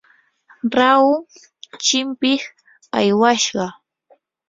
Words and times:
rahu 0.75 1.11
chimpiq 1.83 2.41
aywashqa. 2.97 3.65